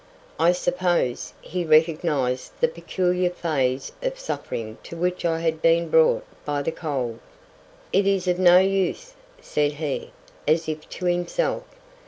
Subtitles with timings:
[0.39, 6.25] I suppose, he recognized the peculiar phase of suffering to which I had been brought
[6.43, 7.19] by the cold.
[7.93, 10.09] "It is of no use," said he,
[10.47, 11.65] as if to himself.